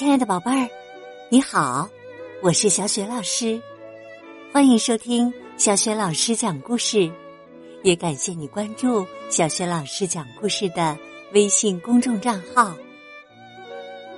[0.00, 0.66] 亲爱的宝贝儿，
[1.28, 1.86] 你好，
[2.40, 3.60] 我是小雪老师，
[4.50, 7.12] 欢迎收听小雪老师讲故事，
[7.82, 10.96] 也感谢你关注小雪老师讲故事的
[11.34, 12.74] 微信公众账号。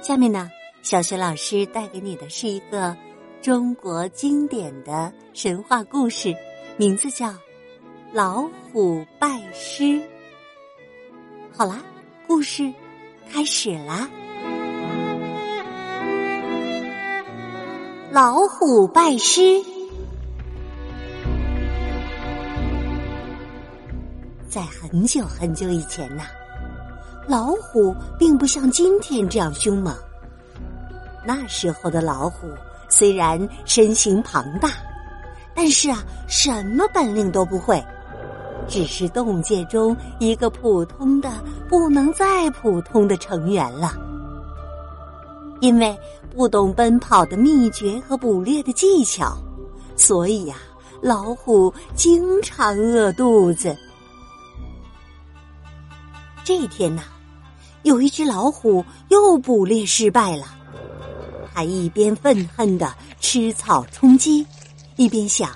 [0.00, 0.48] 下面呢，
[0.82, 2.96] 小雪老师带给你的是一个
[3.40, 6.32] 中国经典的神话故事，
[6.76, 7.26] 名字叫
[8.12, 9.82] 《老虎拜师》。
[11.52, 11.82] 好啦，
[12.28, 12.72] 故事
[13.28, 14.08] 开始啦。
[18.12, 19.40] 老虎拜师，
[24.50, 26.24] 在很久很久以前呐，
[27.26, 29.96] 老虎并不像今天这样凶猛。
[31.24, 32.48] 那时候的老虎
[32.86, 34.68] 虽然身形庞大，
[35.54, 37.82] 但是啊，什么本领都不会，
[38.68, 41.30] 只是动物界中一个普通的
[41.66, 43.94] 不能再普通的成员了。
[45.60, 45.96] 因为
[46.34, 49.36] 不懂奔跑的秘诀和捕猎的技巧，
[49.96, 50.56] 所以呀，
[51.02, 53.76] 老虎经常饿肚子。
[56.42, 57.02] 这一天呐，
[57.82, 60.46] 有一只老虎又捕猎失败了，
[61.52, 64.44] 它一边愤恨的吃草充饥，
[64.96, 65.50] 一边想：“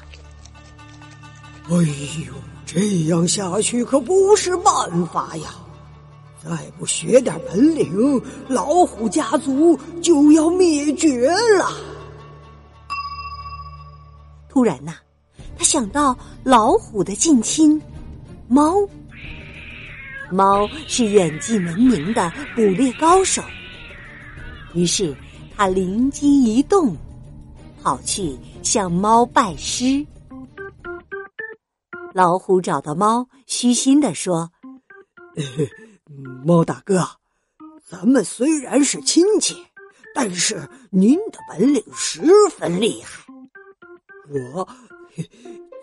[1.68, 2.32] 哎呦，
[2.66, 5.54] 这样下去可不是办法呀！”
[6.48, 11.68] 再不学点本领，老虎家族就要灭绝了。
[14.48, 14.94] 突然呐，
[15.58, 17.82] 他想到老虎的近亲
[18.46, 18.74] 猫。
[20.30, 23.42] 猫是远近闻名的捕猎高手，
[24.72, 25.14] 于是
[25.56, 26.96] 他灵机一动，
[27.82, 30.06] 跑去向猫拜师。
[32.14, 34.48] 老虎找到猫，虚心的说。
[35.34, 35.68] 嘿
[36.46, 37.04] 猫大哥，
[37.84, 39.56] 咱们虽然是亲戚，
[40.14, 42.22] 但是您的本领十
[42.56, 43.24] 分厉害，
[44.54, 44.68] 我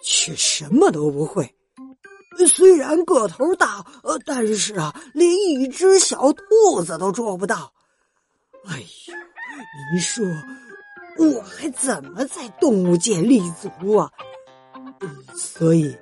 [0.01, 1.53] 却什么都不会。
[2.47, 7.73] 虽然个头大，呃，但是啊，连一只小兔子都捉不到。
[8.65, 9.13] 哎呦，
[9.91, 10.25] 您说
[11.17, 14.09] 我还怎么在动物界立足啊？
[15.35, 15.93] 所以，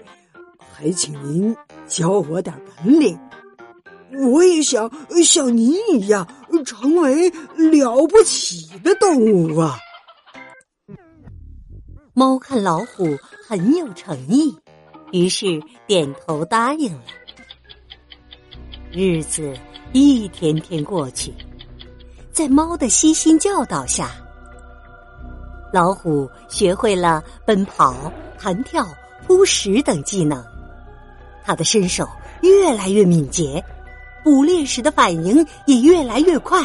[0.71, 1.57] 还请您
[1.88, 3.19] 教我点本领。
[4.13, 4.91] 我也想
[5.23, 6.27] 像您一样
[6.66, 9.77] 成为了不起的动物啊！
[12.13, 13.17] 猫看老虎
[13.47, 14.53] 很有诚意，
[15.11, 17.03] 于是点头答应了。
[18.91, 19.53] 日子
[19.94, 21.33] 一天天过去，
[22.33, 24.11] 在猫的悉心教导下，
[25.71, 28.85] 老虎学会了奔跑、弹跳、
[29.25, 30.44] 扑食等技能，
[31.45, 32.05] 它的身手
[32.41, 33.63] 越来越敏捷。
[34.23, 36.61] 捕猎时的反应也越来越快，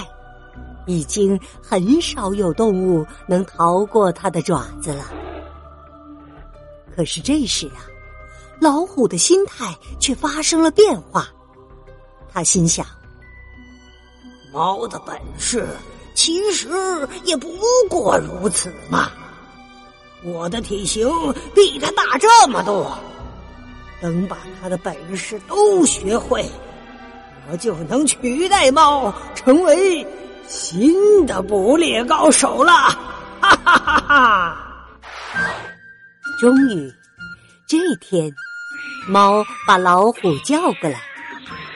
[0.86, 5.04] 已经很少有动物能逃过它的爪子了。
[6.94, 7.84] 可是这时啊，
[8.60, 11.28] 老虎的心态却发生了变化。
[12.32, 12.86] 他心想：
[14.52, 15.66] 猫的本事
[16.14, 16.68] 其实
[17.24, 17.48] 也不
[17.88, 19.10] 过如此嘛。
[20.24, 21.08] 我的体型
[21.54, 22.98] 比它大这么多，
[24.00, 26.44] 等把它的本事都学会。
[27.48, 30.04] 我就能取代猫，成为
[30.48, 32.72] 新的捕猎高手了！
[33.40, 34.56] 哈哈哈哈！
[36.40, 36.92] 终于，
[37.68, 38.34] 这天，
[39.06, 41.00] 猫把老虎叫过来，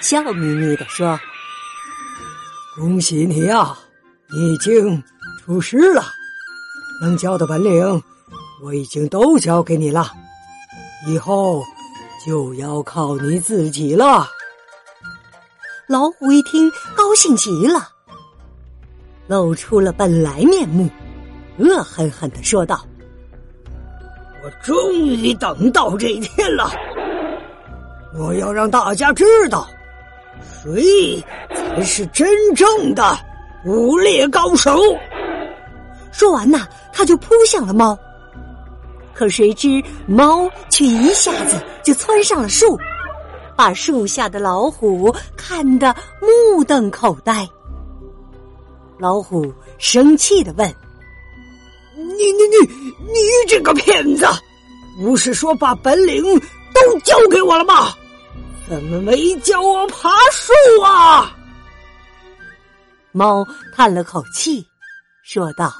[0.00, 1.18] 笑眯眯的说
[2.76, 3.78] ：“恭喜你啊，
[4.28, 5.00] 你已经
[5.44, 6.02] 出师了，
[7.00, 8.02] 能教的本领
[8.64, 10.10] 我已经都教给你了，
[11.06, 11.62] 以后
[12.26, 14.28] 就要靠你自己了。”
[15.90, 17.88] 老虎一听，高兴极了，
[19.26, 20.88] 露出了本来面目，
[21.58, 22.86] 恶狠狠的说道
[24.44, 26.70] ：“我终于等到这一天了！
[28.16, 29.68] 我要让大家知道，
[30.62, 31.20] 谁
[31.52, 33.18] 才是真正的
[33.64, 34.80] 捕猎高手！”
[36.12, 37.98] 说完呐，他就扑向了猫，
[39.12, 42.78] 可谁知猫却一下子就窜上了树。
[43.60, 47.46] 把树下的老虎看得目瞪口呆。
[48.98, 50.66] 老虎生气的问
[51.94, 52.02] ：“你
[52.32, 54.26] 你你你这个骗子，
[54.98, 56.24] 不是说把本领
[56.72, 57.92] 都交给我了吗？
[58.66, 61.36] 怎么没教我爬树啊？”
[63.12, 63.46] 猫
[63.76, 64.66] 叹了口气，
[65.22, 65.70] 说道：“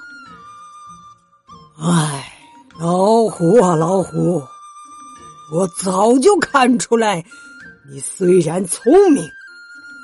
[1.82, 2.30] 唉，
[2.78, 4.42] 老虎啊，老虎，
[5.50, 7.24] 我早就看出来。”
[7.88, 9.24] 你虽然聪明，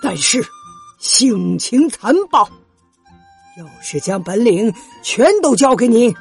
[0.03, 0.45] 但是
[0.99, 2.49] 性情残暴。
[3.59, 6.15] 要是将本领全都交给你，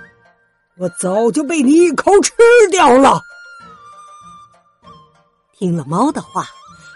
[0.77, 2.33] 我早就被你一口吃
[2.71, 3.21] 掉了。
[5.57, 6.47] 听了猫的话，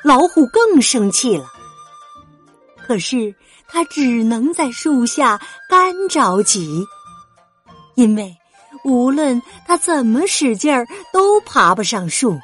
[0.03, 1.45] 老虎更生气了。
[2.77, 3.35] 可是
[3.67, 5.39] 他只能在树下
[5.69, 6.85] 干着急，
[7.95, 8.35] 因为
[8.83, 12.39] 无论他怎么使劲儿，都爬不上树。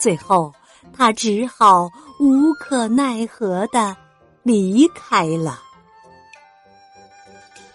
[0.00, 0.52] 最后，
[0.96, 1.88] 他只好
[2.20, 3.96] 无可奈何的
[4.42, 5.60] 离开了。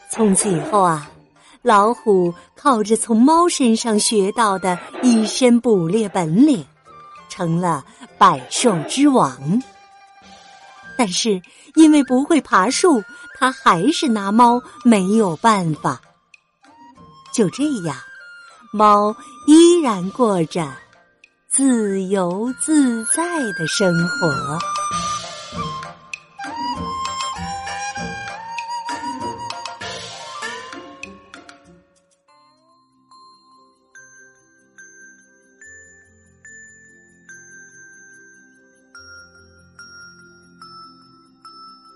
[0.09, 1.09] 从此以后啊，
[1.61, 6.65] 老虎靠着从猫身上学到的一身捕猎本领，
[7.29, 7.83] 成了
[8.17, 9.61] 百兽之王。
[10.97, 11.41] 但是
[11.75, 13.03] 因为不会爬树，
[13.37, 16.01] 他还是拿猫没有办法。
[17.33, 17.95] 就这样，
[18.71, 19.15] 猫
[19.45, 20.67] 依然过着。
[21.57, 24.59] 自由自在的生活。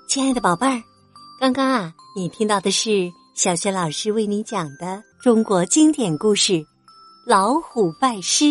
[0.07, 0.81] 亲爱的宝贝儿，
[1.40, 6.54] 刚刚啊，你听到的是小学老师为你讲的中国经典故事
[7.28, 8.46] 《老虎拜师》。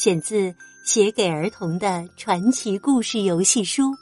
[0.00, 3.94] 选自写给儿童的传奇故事游戏书。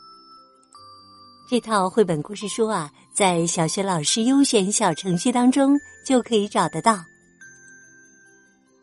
[1.51, 7.01] 这套绘本故事书啊，在小学老师优选小程序当中就可以找得到。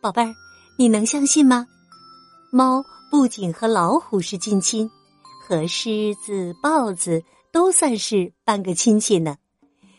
[0.02, 0.36] 宝贝儿，
[0.78, 1.66] 你能相信吗？
[2.52, 4.92] 猫不仅和老虎是近亲，
[5.48, 9.38] 和狮子、豹子都算是半个亲戚呢，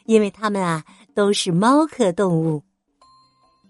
[0.05, 0.85] 因为它们啊
[1.15, 2.63] 都是猫科动物。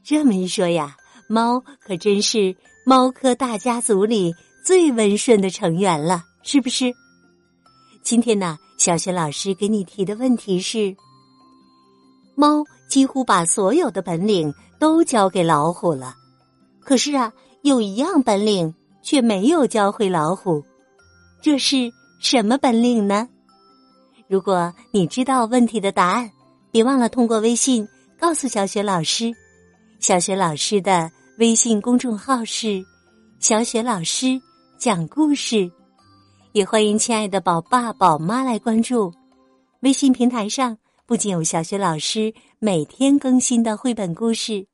[0.02, 0.96] 这么一说呀，
[1.28, 2.56] 猫可真是。
[2.88, 4.32] 猫科大家族里
[4.64, 6.94] 最温顺的成员了，是不是？
[8.00, 10.94] 今天呢，小学老师给你提的问题是：
[12.36, 16.14] 猫几乎把所有的本领都交给老虎了，
[16.78, 17.32] 可是啊，
[17.62, 20.64] 有一样本领却没有教会老虎，
[21.42, 23.28] 这是什么本领呢？
[24.28, 26.30] 如果你知道问题的答案，
[26.70, 29.34] 别忘了通过微信告诉小雪老师。
[29.98, 31.10] 小雪老师的。
[31.38, 32.82] 微信公众号是
[33.40, 34.40] “小雪老师
[34.78, 35.70] 讲故事”，
[36.52, 39.12] 也欢迎亲爱的宝爸宝妈来关注。
[39.80, 44.66] 微信平台上不仅有小学老师每天更新的绘本故事，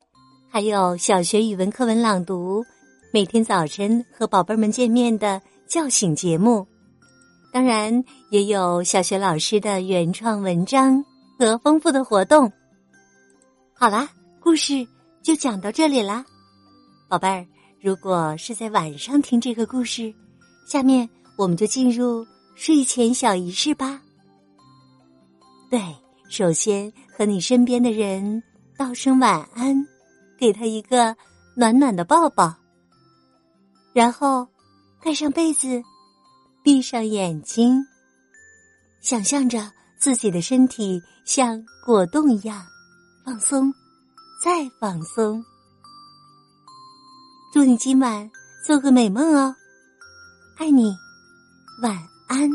[0.49, 2.63] 还有小学语文课文朗读，
[3.11, 6.65] 每天早晨和宝贝们见面的叫醒节目，
[7.51, 11.03] 当然也有小学老师的原创文章
[11.37, 12.49] 和丰富的活动。
[13.73, 14.09] 好啦，
[14.39, 14.87] 故事
[15.23, 16.23] 就讲到这里啦。
[17.07, 17.47] 宝贝儿，
[17.81, 20.13] 如果是在晚上听这个故事，
[20.67, 24.01] 下面我们就进入睡前小仪式吧。
[25.69, 25.81] 对，
[26.29, 28.43] 首先和你身边的人
[28.77, 29.75] 道声晚安，
[30.37, 31.15] 给他一个
[31.55, 32.53] 暖暖的抱抱，
[33.93, 34.45] 然后
[35.01, 35.81] 盖上被子，
[36.63, 37.81] 闭上眼睛，
[39.01, 42.61] 想象着自己的身体像果冻一样
[43.25, 43.73] 放松，
[44.43, 45.41] 再放松。
[47.53, 48.29] 祝你今晚
[48.67, 49.55] 做个美梦哦，
[50.57, 50.93] 爱你，
[51.81, 51.97] 晚
[52.27, 52.49] 安。